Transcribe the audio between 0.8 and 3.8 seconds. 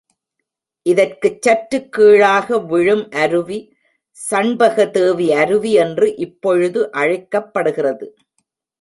இதற்குச் சற்றுக் கீழாக விழும் அருவி